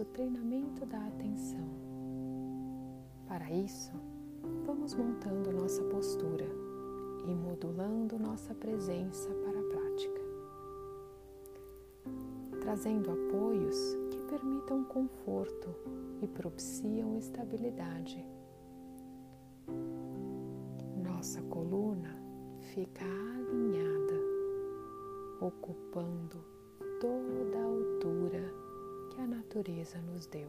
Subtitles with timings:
[0.00, 1.68] nosso treinamento da atenção.
[3.28, 3.92] Para isso,
[4.64, 6.46] vamos montando nossa postura
[7.26, 10.20] e modulando nossa presença para a prática,
[12.62, 13.76] trazendo apoios
[14.10, 15.68] que permitam conforto
[16.22, 18.24] e propiciam estabilidade.
[21.04, 22.16] Nossa coluna
[22.72, 24.18] fica alinhada,
[25.42, 26.42] ocupando
[27.00, 28.69] toda a altura
[29.20, 30.48] a natureza nos deu,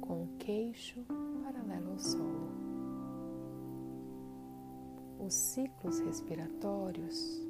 [0.00, 1.04] com o queixo
[1.44, 2.52] paralelo ao solo.
[5.20, 7.40] Os ciclos respiratórios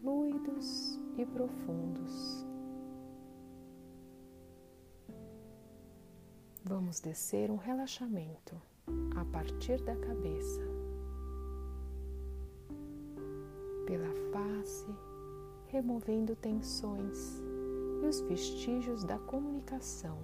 [0.00, 2.44] fluidos e profundos.
[6.64, 8.60] Vamos descer um relaxamento
[9.16, 10.62] a partir da cabeça,
[13.86, 14.86] pela face,
[15.68, 17.42] removendo tensões
[18.04, 20.18] e os vestígios da comunicação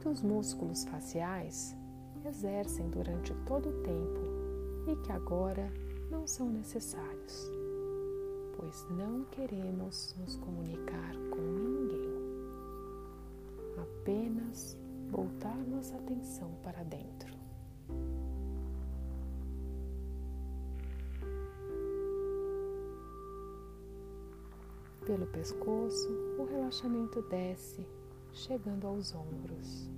[0.00, 1.76] que os músculos faciais
[2.24, 4.20] exercem durante todo o tempo
[4.88, 5.70] e que agora
[6.10, 7.50] não são necessários,
[8.56, 12.16] pois não queremos nos comunicar com ninguém,
[13.76, 14.78] apenas
[15.10, 17.35] voltar nossa atenção para dentro.
[25.06, 27.86] Pelo pescoço, o relaxamento desce,
[28.32, 29.88] chegando aos ombros.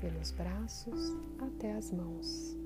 [0.00, 2.56] Pelos braços até as mãos.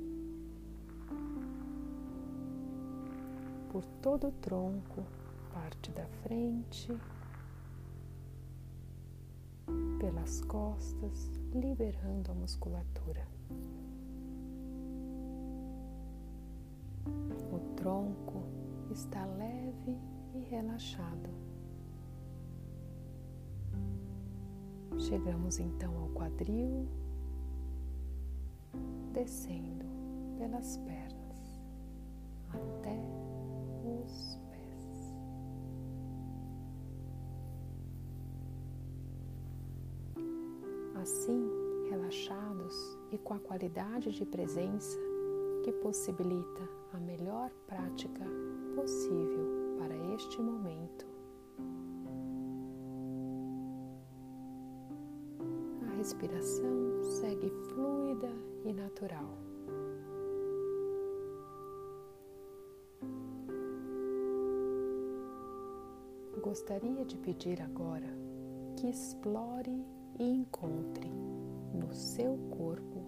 [3.73, 5.05] Por todo o tronco,
[5.53, 6.97] parte da frente,
[9.99, 13.38] pelas costas, liberando a musculatura.
[17.89, 18.43] Tronco
[18.91, 19.97] está leve
[20.35, 21.31] e relaxado.
[24.99, 26.87] Chegamos então ao quadril,
[29.15, 29.87] descendo
[30.37, 31.63] pelas pernas
[32.51, 33.01] até
[33.87, 35.15] os pés.
[41.01, 41.49] Assim,
[41.89, 45.08] relaxados e com a qualidade de presença
[45.69, 48.25] que possibilita a melhor prática
[48.75, 51.07] possível para este momento.
[55.87, 58.31] A respiração segue fluida
[58.65, 59.29] e natural.
[66.41, 68.09] Gostaria de pedir agora
[68.75, 69.85] que explore
[70.19, 71.11] e encontre
[71.75, 73.08] no seu corpo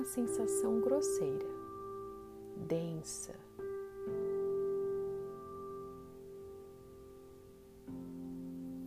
[0.00, 1.46] uma sensação grosseira,
[2.66, 3.34] densa,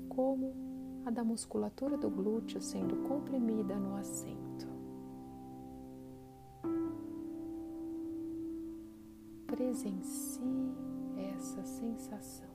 [0.09, 0.55] como
[1.05, 4.67] a da musculatura do glúteo sendo comprimida no assento.
[9.45, 10.73] Presencie
[11.35, 12.52] essa sensação.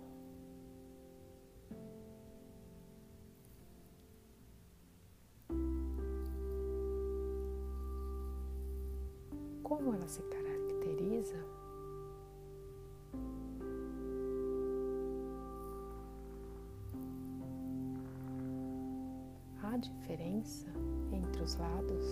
[10.99, 11.37] Caracteriza?
[19.81, 20.67] Diferença
[21.13, 22.05] entre os lados?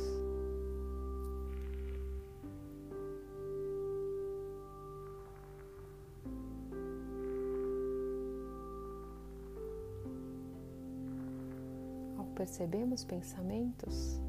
[12.16, 14.20] Ao percebermos pensamentos,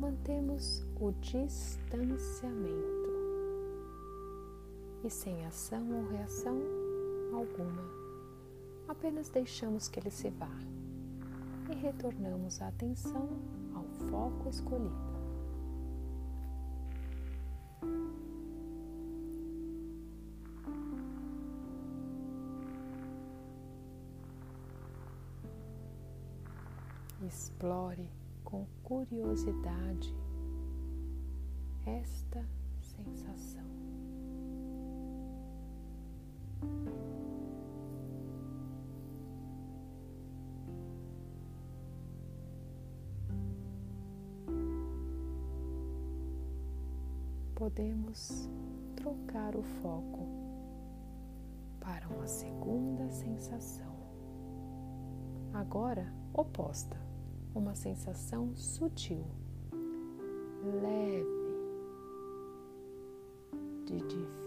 [0.00, 3.05] mantemos o distanciamento
[5.06, 6.60] e sem ação ou reação
[7.32, 7.84] alguma,
[8.88, 10.50] apenas deixamos que ele se vá
[11.70, 13.28] e retornamos a atenção
[13.72, 15.06] ao foco escolhido.
[27.24, 28.10] Explore
[28.42, 30.12] com curiosidade
[31.86, 32.44] esta
[32.80, 33.75] sensação.
[47.56, 48.50] Podemos
[48.96, 50.28] trocar o foco
[51.80, 53.96] para uma segunda sensação,
[55.54, 57.00] agora oposta
[57.54, 59.24] uma sensação sutil,
[60.82, 61.26] leve,
[63.86, 64.45] de difícil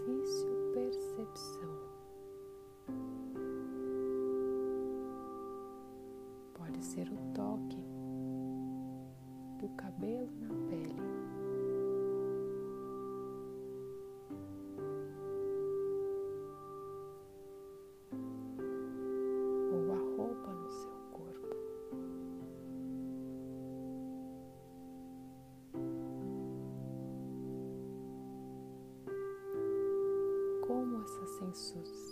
[31.00, 31.26] essa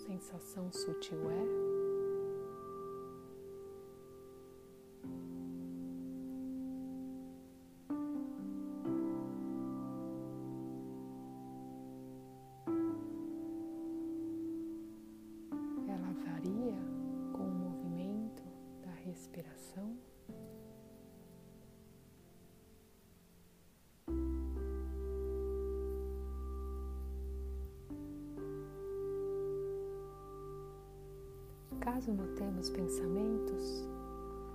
[0.06, 1.77] sensação sutil é?
[31.90, 33.88] Caso notemos pensamentos,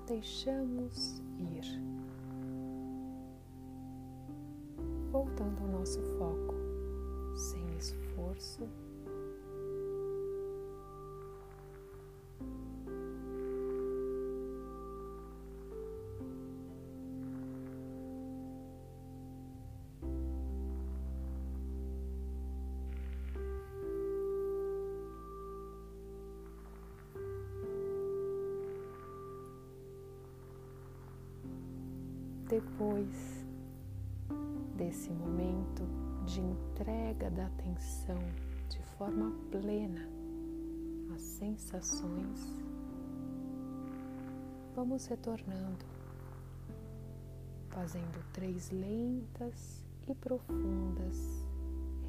[0.05, 1.65] deixamos ir.
[5.11, 6.53] Voltando ao nosso foco,
[7.35, 8.69] sem esforço
[32.47, 33.45] depois
[34.75, 35.83] desse momento
[36.25, 38.19] de entrega da atenção
[38.69, 40.07] de forma plena
[41.13, 42.61] às sensações,
[44.75, 45.85] vamos retornando,
[47.69, 51.43] fazendo três lentas e profundas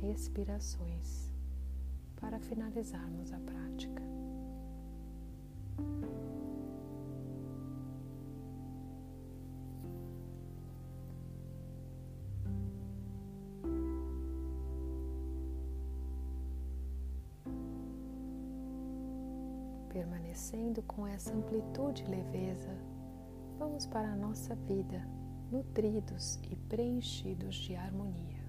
[0.00, 1.30] respirações
[2.20, 4.02] para finalizarmos a prática.
[20.04, 22.76] Permanecendo com essa amplitude e leveza,
[23.58, 25.02] vamos para a nossa vida
[25.50, 28.44] nutridos e preenchidos de harmonia.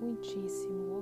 [0.00, 0.99] Muitíssimo